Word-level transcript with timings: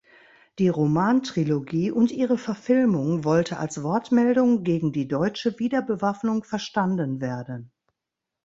Die 0.57 0.69
Roman-Trilogie 0.69 1.91
und 1.91 2.09
ihre 2.09 2.39
Verfilmung 2.39 3.23
wollte 3.23 3.57
als 3.59 3.83
Wortmeldung 3.83 4.63
gegen 4.63 4.91
die 4.91 5.07
deutsche 5.07 5.59
Wiederbewaffnung 5.59 6.43
verstanden 6.43 7.21
werden. 7.21 7.71